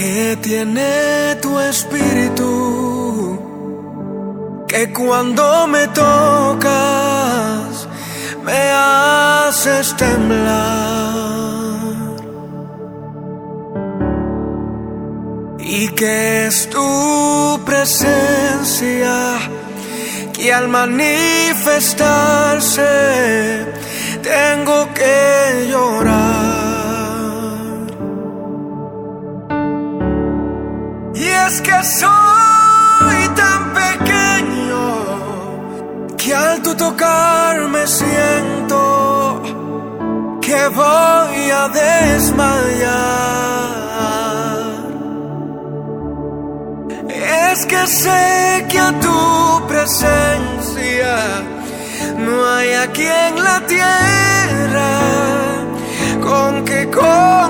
[0.00, 3.38] que tiene tu espíritu,
[4.66, 7.86] que cuando me tocas
[8.42, 10.70] me haces temblar.
[15.58, 19.36] Y que es tu presencia
[20.32, 23.66] que al manifestarse
[24.22, 26.69] tengo que llorar.
[31.60, 34.82] Es que soy tan pequeño
[36.16, 39.42] que al tu tocarme siento
[40.40, 42.90] que voy a desmayar.
[47.52, 51.16] Es que sé que a tu presencia
[52.18, 54.90] no hay aquí en la tierra
[56.22, 57.49] con que comparar.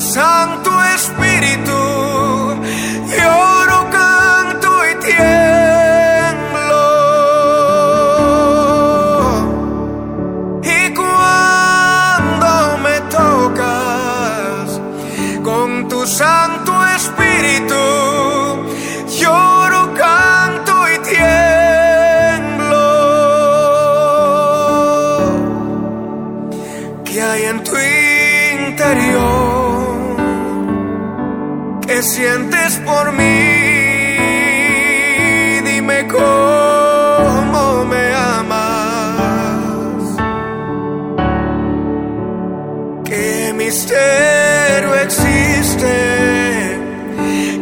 [0.00, 0.77] Santo.
[36.10, 40.02] cómo me amas.
[43.04, 45.94] Qué misterio existe,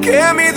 [0.02, 0.48] que mi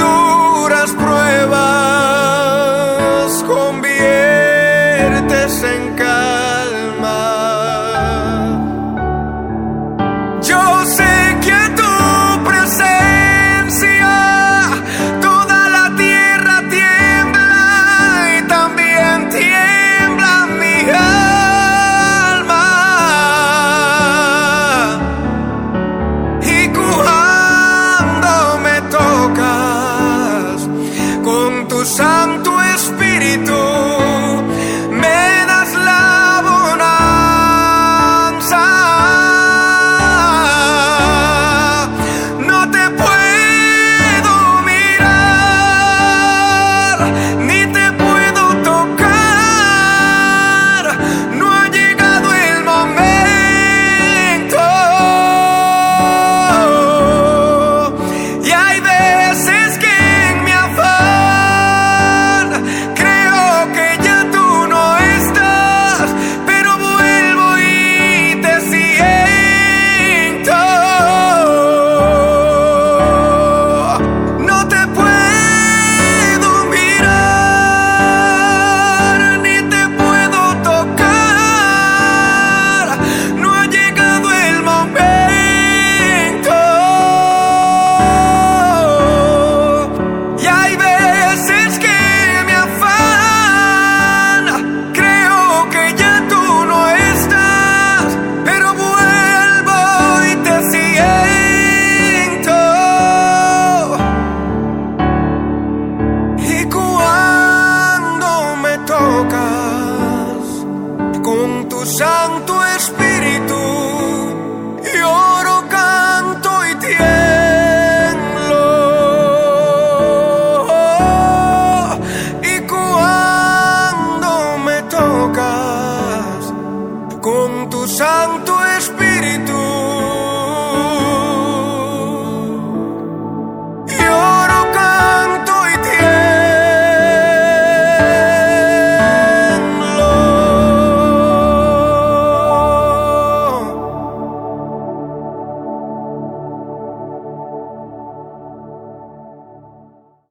[111.85, 113.18] Santo Espíritu.